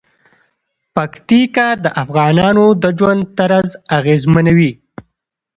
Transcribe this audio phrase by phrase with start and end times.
[0.95, 4.71] پکتیکا د افغانانو د ژوند طرز اغېزمنوي.